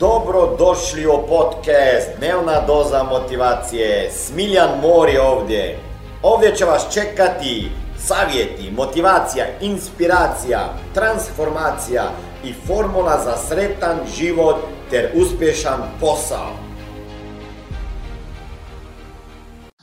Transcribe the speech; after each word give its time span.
Dobro 0.00 0.56
došli 0.58 1.06
u 1.06 1.26
podcast 1.28 2.18
Dnevna 2.18 2.66
doza 2.66 3.02
motivacije. 3.02 4.10
Smiljan 4.12 4.80
Mor 4.82 5.08
je 5.08 5.22
ovdje. 5.22 5.80
Ovdje 6.22 6.56
će 6.56 6.64
vas 6.64 6.94
čekati 6.94 7.70
savjeti, 7.98 8.70
motivacija, 8.70 9.44
inspiracija, 9.60 10.74
transformacija 10.94 12.10
i 12.44 12.54
formula 12.66 13.24
za 13.24 13.36
sretan 13.48 13.98
život 14.16 14.56
ter 14.90 15.10
uspješan 15.14 15.80
posao. 16.00 16.56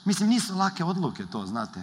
Mislim, 0.05 0.30
nisu 0.30 0.55
lake 0.55 0.84
odluke 0.84 1.23
to, 1.31 1.45
znate. 1.45 1.80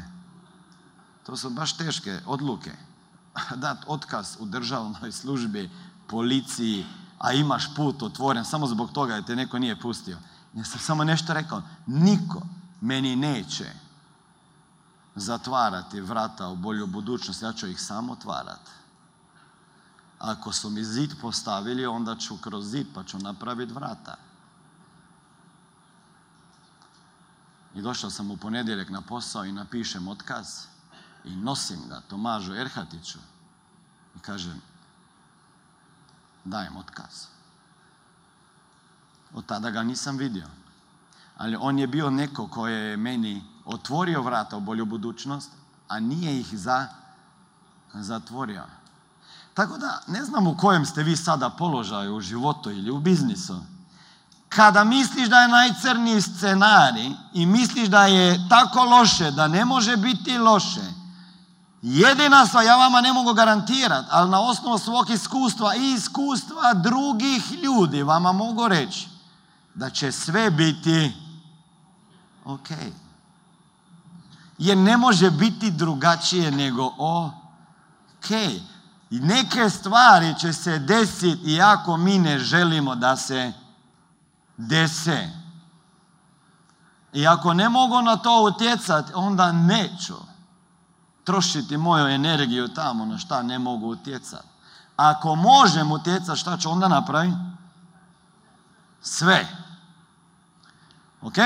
To 1.26 1.36
su 1.36 1.50
baš 1.50 1.76
teške 1.76 2.18
odluke. 2.26 2.70
Dat 3.64 3.78
otkaz 3.86 4.36
u 4.40 4.46
državnoj 4.46 5.12
službi, 5.12 5.70
policiji, 6.08 6.84
a 7.18 7.32
imaš 7.32 7.74
put 7.74 8.02
otvoren 8.02 8.44
samo 8.44 8.66
zbog 8.66 8.92
toga 8.92 9.14
da 9.14 9.26
te 9.26 9.36
neko 9.36 9.58
nije 9.58 9.80
pustio. 9.80 10.18
Ja 10.54 10.64
sam 10.64 10.80
samo 10.80 11.04
nešto 11.04 11.34
rekao, 11.34 11.62
niko 11.86 12.42
meni 12.80 13.16
neće 13.16 13.72
zatvarati 15.14 16.00
vrata 16.00 16.48
u 16.48 16.56
bolju 16.56 16.86
budućnost, 16.86 17.42
ja 17.42 17.52
ću 17.52 17.66
ih 17.66 17.80
samo 17.80 18.12
otvarati. 18.12 18.70
Ako 20.18 20.52
su 20.52 20.70
mi 20.70 20.84
zid 20.84 21.10
postavili, 21.20 21.86
onda 21.86 22.16
ću 22.16 22.36
kroz 22.36 22.70
zid 22.70 22.86
pa 22.94 23.04
ću 23.04 23.18
napraviti 23.18 23.72
vrata. 23.72 24.16
I 27.74 27.82
došao 27.82 28.10
sam 28.10 28.30
u 28.30 28.36
ponedjeljak 28.36 28.90
na 28.90 29.00
posao 29.00 29.44
i 29.44 29.52
napišem 29.52 30.08
otkaz 30.08 30.46
i 31.24 31.36
nosim 31.36 31.80
ga 31.88 32.00
Tomažu 32.00 32.54
Erhatiću 32.54 33.18
i 34.16 34.18
kažem 34.18 34.62
dajem 36.50 36.76
otkaz. 36.76 37.26
Od 39.34 39.46
tada 39.46 39.70
ga 39.70 39.82
nisam 39.82 40.16
vidio. 40.16 40.46
Ali 41.36 41.56
on 41.60 41.78
je 41.78 41.86
bio 41.86 42.10
neko 42.10 42.48
koji 42.48 42.74
je 42.74 42.96
meni 42.96 43.44
otvorio 43.64 44.22
vrata 44.22 44.56
u 44.56 44.60
bolju 44.60 44.86
budućnost, 44.86 45.50
a 45.88 46.00
nije 46.00 46.40
ih 46.40 46.58
za, 46.58 46.86
zatvorio. 47.94 48.62
Tako 49.54 49.78
da 49.78 50.02
ne 50.06 50.24
znam 50.24 50.46
u 50.46 50.56
kojem 50.56 50.86
ste 50.86 51.02
vi 51.02 51.16
sada 51.16 51.50
položaju 51.50 52.16
u 52.16 52.20
životu 52.20 52.70
ili 52.70 52.90
u 52.90 52.98
biznisu. 52.98 53.60
Kada 54.48 54.84
misliš 54.84 55.28
da 55.28 55.40
je 55.40 55.48
najcrniji 55.48 56.20
scenarij 56.20 57.10
i 57.32 57.46
misliš 57.46 57.88
da 57.88 58.06
je 58.06 58.48
tako 58.48 58.84
loše, 58.84 59.30
da 59.30 59.48
ne 59.48 59.64
može 59.64 59.96
biti 59.96 60.38
loše, 60.38 60.97
jedina 61.82 62.46
stvar, 62.46 62.64
ja 62.64 62.76
vama 62.76 63.00
ne 63.00 63.12
mogu 63.12 63.34
garantirati, 63.34 64.08
ali 64.10 64.30
na 64.30 64.40
osnovu 64.40 64.78
svog 64.78 65.10
iskustva 65.10 65.76
i 65.76 65.92
iskustva 65.92 66.74
drugih 66.74 67.52
ljudi 67.62 68.02
vama 68.02 68.32
mogu 68.32 68.68
reći 68.68 69.08
da 69.74 69.90
će 69.90 70.12
sve 70.12 70.50
biti 70.50 71.12
ok. 72.44 72.68
Jer 74.58 74.76
ne 74.76 74.96
može 74.96 75.30
biti 75.30 75.70
drugačije 75.70 76.50
nego 76.50 76.92
ok. 76.98 78.30
I 79.10 79.20
neke 79.20 79.70
stvari 79.70 80.34
će 80.38 80.52
se 80.52 80.78
desiti 80.78 81.52
iako 81.52 81.96
mi 81.96 82.18
ne 82.18 82.38
želimo 82.38 82.94
da 82.94 83.16
se 83.16 83.52
dese. 84.56 85.28
I 87.12 87.26
ako 87.26 87.54
ne 87.54 87.68
mogu 87.68 88.02
na 88.02 88.16
to 88.16 88.42
utjecati, 88.42 89.12
onda 89.14 89.52
neću 89.52 90.27
trošiti 91.28 91.76
moju 91.76 92.06
energiju 92.06 92.68
tamo 92.68 93.04
na 93.04 93.18
šta 93.18 93.42
ne 93.42 93.58
mogu 93.58 93.86
utjecati. 93.86 94.48
Ako 94.96 95.34
možem 95.34 95.92
utjecati, 95.92 96.40
šta 96.40 96.56
ću 96.56 96.70
onda 96.70 96.88
napraviti? 96.88 97.36
Sve. 99.02 99.46
Ok? 101.22 101.36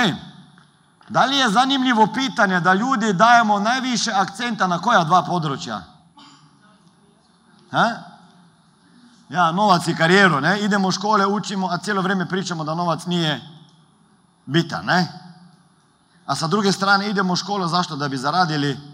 Da 1.08 1.24
li 1.24 1.36
je 1.36 1.50
zanimljivo 1.50 2.06
pitanje 2.14 2.60
da 2.60 2.74
ljudi 2.74 3.12
dajemo 3.12 3.58
najviše 3.58 4.12
akcenta 4.12 4.66
na 4.66 4.78
koja 4.78 5.04
dva 5.04 5.22
područja? 5.22 5.82
Ha? 7.70 7.90
Ja, 9.28 9.52
novac 9.52 9.88
i 9.88 9.96
karijeru, 9.96 10.40
ne? 10.40 10.60
Idemo 10.60 10.88
u 10.88 10.92
škole, 10.92 11.26
učimo, 11.26 11.66
a 11.66 11.78
cijelo 11.78 12.02
vrijeme 12.02 12.28
pričamo 12.28 12.64
da 12.64 12.74
novac 12.74 13.06
nije 13.06 13.40
bitan, 14.46 14.84
ne? 14.84 15.12
A 16.26 16.34
sa 16.34 16.46
druge 16.46 16.72
strane 16.72 17.10
idemo 17.10 17.32
u 17.32 17.36
školu, 17.36 17.68
zašto? 17.68 17.96
Da 17.96 18.08
bi 18.08 18.16
zaradili 18.16 18.91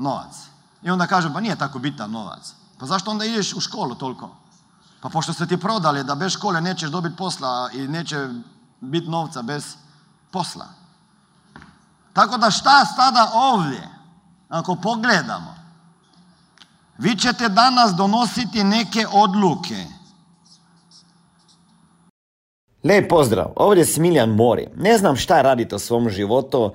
novac. 0.00 0.34
I 0.82 0.90
onda 0.90 1.06
kažem, 1.06 1.32
pa 1.32 1.40
nije 1.40 1.56
tako 1.56 1.78
bitan 1.78 2.10
novac. 2.10 2.54
Pa 2.78 2.86
zašto 2.86 3.10
onda 3.10 3.24
ideš 3.24 3.52
u 3.52 3.60
školu 3.60 3.94
toliko? 3.94 4.30
Pa 5.00 5.08
pošto 5.08 5.32
ste 5.32 5.46
ti 5.46 5.60
prodali 5.60 6.04
da 6.04 6.14
bez 6.14 6.32
škole 6.32 6.60
nećeš 6.60 6.90
dobiti 6.90 7.16
posla 7.16 7.70
i 7.72 7.88
neće 7.88 8.28
biti 8.80 9.08
novca 9.08 9.42
bez 9.42 9.74
posla. 10.30 10.66
Tako 12.12 12.36
da 12.36 12.50
šta 12.50 12.84
sada 12.84 13.30
ovdje, 13.34 13.88
ako 14.48 14.74
pogledamo, 14.76 15.54
vi 16.98 17.16
ćete 17.16 17.48
danas 17.48 17.94
donositi 17.94 18.64
neke 18.64 19.06
odluke. 19.12 19.86
Lijep 22.84 23.08
pozdrav, 23.08 23.52
ovdje 23.56 23.80
je 23.80 23.86
Smiljan 23.86 24.30
Mori. 24.30 24.68
Ne 24.76 24.98
znam 24.98 25.16
šta 25.16 25.42
radite 25.42 25.76
u 25.76 25.78
svom 25.78 26.08
životu, 26.08 26.74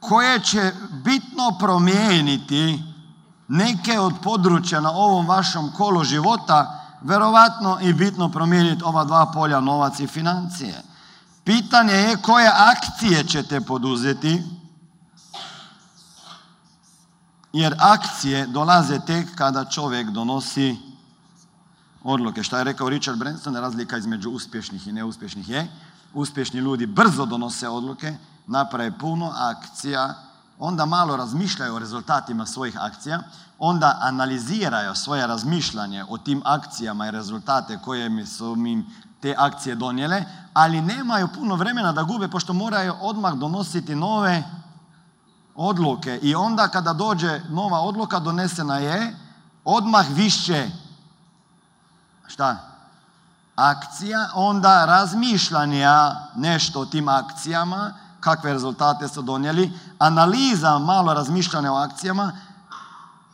Koje 0.00 0.40
će 0.40 0.72
bitno 1.04 1.56
promijeniti 1.58 2.82
neke 3.48 3.98
od 3.98 4.14
područja 4.22 4.80
na 4.80 4.90
ovom 4.90 5.26
vašem 5.26 5.72
kolu 5.76 6.04
života, 6.04 6.80
vjerovatno 7.02 7.78
i 7.82 7.92
bitno 7.92 8.28
promijeniti 8.28 8.84
ova 8.84 9.04
dva 9.04 9.30
polja, 9.34 9.60
novac 9.60 10.00
i 10.00 10.06
financije. 10.06 10.82
Pitanje 11.44 11.92
je 11.94 12.16
koje 12.16 12.50
akcije 12.54 13.24
ćete 13.24 13.60
poduzeti, 13.60 14.42
jer 17.52 17.74
akcije 17.78 18.46
dolaze 18.46 18.98
tek 19.06 19.34
kada 19.34 19.64
čovjek 19.64 20.10
donosi 20.10 20.76
odluke. 22.02 22.42
Šta 22.42 22.58
je 22.58 22.64
rekao 22.64 22.88
Richard 22.88 23.18
Branson, 23.18 23.56
razlika 23.56 23.98
između 23.98 24.30
uspješnih 24.30 24.86
i 24.86 24.92
neuspješnih 24.92 25.48
je, 25.48 25.68
uspješni 26.14 26.60
ljudi 26.60 26.86
brzo 26.86 27.26
donose 27.26 27.68
odluke, 27.68 28.16
naprave 28.50 28.98
puno 28.98 29.32
akcija, 29.36 30.14
onda 30.58 30.86
malo 30.86 31.16
razmišljaju 31.16 31.74
o 31.74 31.78
rezultatima 31.78 32.46
svojih 32.46 32.76
akcija, 32.80 33.22
onda 33.58 33.98
analiziraju 34.00 34.94
svoje 34.94 35.26
razmišljanje 35.26 36.04
o 36.08 36.18
tim 36.18 36.42
akcijama 36.44 37.06
i 37.06 37.10
rezultate 37.10 37.78
koje 37.84 38.26
su 38.26 38.56
im 38.66 38.86
te 39.20 39.34
akcije 39.38 39.74
donijele, 39.74 40.24
ali 40.54 40.80
nemaju 40.80 41.28
puno 41.34 41.54
vremena 41.54 41.92
da 41.92 42.02
gube, 42.02 42.28
pošto 42.28 42.52
moraju 42.52 42.94
odmah 43.00 43.34
donositi 43.34 43.94
nove 43.94 44.44
odluke. 45.54 46.18
I 46.22 46.34
onda 46.34 46.68
kada 46.68 46.92
dođe 46.92 47.40
nova 47.48 47.80
odluka 47.80 48.18
donesena 48.18 48.78
je, 48.78 49.16
odmah 49.64 50.06
više 50.10 50.70
šta? 52.26 52.56
Akcija, 53.56 54.28
onda 54.34 54.84
razmišljanja 54.84 56.12
nešto 56.34 56.80
o 56.80 56.86
tim 56.86 57.08
akcijama, 57.08 57.92
kakve 58.20 58.52
rezultate 58.52 59.08
su 59.08 59.22
donijeli, 59.22 59.72
analiza 59.98 60.78
malo 60.78 61.14
razmišljanja 61.14 61.72
o 61.72 61.76
akcijama 61.76 62.32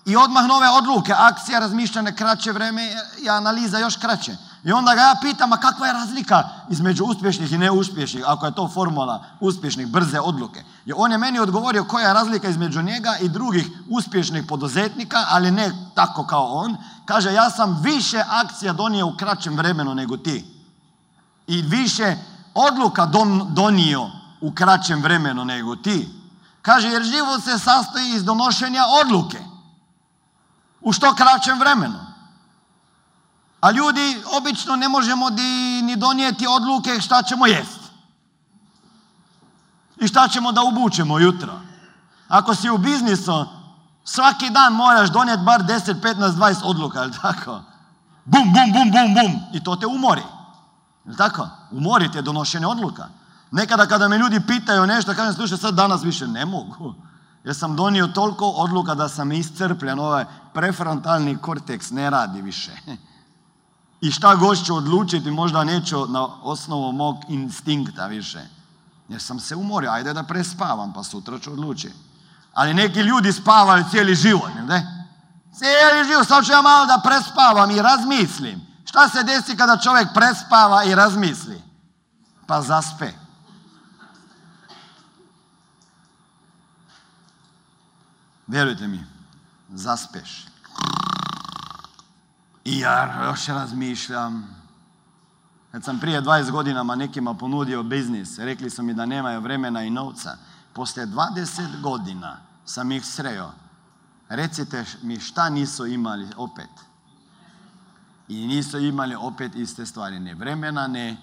i 0.06 0.16
odmah 0.16 0.46
nove 0.46 0.68
odluke. 0.68 1.14
Akcija, 1.18 1.58
razmišljanje 1.58 2.12
kraće 2.12 2.52
vreme 2.52 2.82
i 3.22 3.28
analiza 3.28 3.78
još 3.78 3.96
kraće. 3.96 4.36
I 4.64 4.72
onda 4.72 4.94
ga 4.94 5.00
ja 5.00 5.16
pitam, 5.22 5.52
a 5.52 5.56
kakva 5.56 5.86
je 5.86 5.92
razlika 5.92 6.48
između 6.70 7.04
uspješnih 7.04 7.52
i 7.52 7.58
neuspješnih, 7.58 8.24
ako 8.26 8.46
je 8.46 8.54
to 8.54 8.68
formula 8.68 9.24
uspješnih, 9.40 9.86
brze 9.86 10.20
odluke. 10.20 10.64
I 10.86 10.92
on 10.96 11.12
je 11.12 11.18
meni 11.18 11.38
odgovorio 11.38 11.84
koja 11.84 12.08
je 12.08 12.14
razlika 12.14 12.48
između 12.48 12.82
njega 12.82 13.16
i 13.20 13.28
drugih 13.28 13.68
uspješnih 13.90 14.44
poduzetnika, 14.48 15.24
ali 15.28 15.50
ne 15.50 15.72
tako 15.94 16.26
kao 16.26 16.52
on. 16.52 16.76
Kaže, 17.04 17.32
ja 17.32 17.50
sam 17.50 17.80
više 17.82 18.24
akcija 18.28 18.72
donio 18.72 19.06
u 19.06 19.16
kraćem 19.16 19.56
vremenu 19.56 19.94
nego 19.94 20.16
ti. 20.16 20.44
I 21.46 21.62
više 21.62 22.16
odluka 22.54 23.06
donio 23.48 24.10
u 24.46 24.52
kraćem 24.54 25.02
vremenu 25.02 25.44
nego 25.44 25.76
ti. 25.76 26.08
Kaže, 26.62 26.88
jer 26.88 27.02
život 27.02 27.42
se 27.44 27.58
sastoji 27.58 28.14
iz 28.14 28.24
donošenja 28.24 28.82
odluke. 29.04 29.38
U 30.80 30.92
što 30.92 31.14
kraćem 31.14 31.58
vremenu. 31.58 31.98
A 33.60 33.70
ljudi 33.70 34.22
obično 34.38 34.76
ne 34.76 34.88
možemo 34.88 35.30
ni 35.82 35.96
donijeti 35.96 36.46
odluke 36.46 37.00
šta 37.00 37.22
ćemo 37.22 37.46
jest. 37.46 37.80
I 40.00 40.08
šta 40.08 40.28
ćemo 40.28 40.52
da 40.52 40.62
ubučemo 40.62 41.18
jutro. 41.18 41.60
Ako 42.28 42.54
si 42.54 42.70
u 42.70 42.78
biznisu, 42.78 43.46
svaki 44.04 44.50
dan 44.50 44.72
moraš 44.72 45.10
donijeti 45.10 45.42
bar 45.42 45.62
10, 45.62 46.00
15, 46.00 46.30
20 46.30 46.56
odluka, 46.64 47.00
je 47.00 47.10
tako? 47.22 47.62
Bum, 48.24 48.52
bum, 48.52 48.72
bum, 48.72 48.90
bum, 48.90 49.14
bum. 49.14 49.42
I 49.52 49.64
to 49.64 49.76
te 49.76 49.86
umori. 49.86 50.22
Je 51.04 51.16
tako? 51.16 51.48
Umori 51.70 52.12
te 52.12 52.22
donošenje 52.22 52.66
odluka. 52.66 53.08
Nekada 53.50 53.86
kada 53.86 54.08
me 54.08 54.18
ljudi 54.18 54.40
pitaju 54.46 54.86
nešto, 54.86 55.14
kažem, 55.14 55.34
slušaj, 55.34 55.58
sad 55.58 55.74
danas 55.74 56.02
više 56.02 56.26
ne 56.26 56.44
mogu. 56.44 56.94
Jer 57.44 57.54
sam 57.54 57.76
donio 57.76 58.06
toliko 58.06 58.46
odluka 58.46 58.94
da 58.94 59.08
sam 59.08 59.32
iscrpljen, 59.32 59.98
ovaj 59.98 60.24
prefrontalni 60.54 61.36
korteks 61.36 61.90
ne 61.90 62.10
radi 62.10 62.42
više. 62.42 62.72
I 64.00 64.10
šta 64.10 64.34
god 64.34 64.64
ću 64.64 64.76
odlučiti, 64.76 65.30
možda 65.30 65.64
neću 65.64 66.06
na 66.06 66.28
osnovu 66.42 66.92
mog 66.92 67.16
instinkta 67.28 68.06
više. 68.06 68.46
Jer 69.08 69.22
sam 69.22 69.40
se 69.40 69.56
umorio, 69.56 69.90
ajde 69.90 70.12
da 70.12 70.22
prespavam, 70.22 70.92
pa 70.92 71.02
sutra 71.02 71.38
ću 71.38 71.52
odlučiti. 71.52 71.94
Ali 72.54 72.74
neki 72.74 73.00
ljudi 73.00 73.32
spavaju 73.32 73.84
cijeli 73.90 74.14
život, 74.14 74.50
ne? 74.68 75.06
Cijeli 75.54 76.08
život, 76.08 76.28
sad 76.28 76.44
ću 76.44 76.52
ja 76.52 76.62
malo 76.62 76.86
da 76.86 77.00
prespavam 77.04 77.70
i 77.70 77.82
razmislim. 77.82 78.66
Šta 78.84 79.08
se 79.08 79.22
desi 79.22 79.56
kada 79.56 79.76
čovjek 79.76 80.08
prespava 80.14 80.84
i 80.84 80.94
razmisli? 80.94 81.62
Pa 82.46 82.62
zaspe. 82.62 83.25
Vjerujte 88.46 88.86
mi, 88.86 89.04
zaspeš. 89.72 90.46
I 92.64 92.78
ja 92.78 93.24
još 93.24 93.46
razmišljam. 93.46 94.56
Kad 95.72 95.84
sam 95.84 96.00
prije 96.00 96.22
20 96.22 96.50
godinama 96.50 96.94
nekima 96.94 97.34
ponudio 97.34 97.82
biznis, 97.82 98.38
rekli 98.38 98.70
su 98.70 98.82
mi 98.82 98.94
da 98.94 99.06
nemaju 99.06 99.40
vremena 99.40 99.82
i 99.82 99.90
novca. 99.90 100.36
Poslije 100.72 101.06
20 101.06 101.80
godina 101.82 102.36
sam 102.64 102.92
ih 102.92 103.06
sreo. 103.06 103.52
Recite 104.28 104.84
mi 105.02 105.20
šta 105.20 105.48
nisu 105.48 105.86
imali 105.86 106.28
opet. 106.36 106.70
I 108.28 108.46
nisu 108.46 108.78
imali 108.78 109.14
opet 109.14 109.54
iste 109.54 109.86
stvari. 109.86 110.20
Ne 110.20 110.34
vremena, 110.34 110.86
ne 110.86 111.16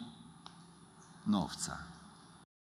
novca. 1.25 1.92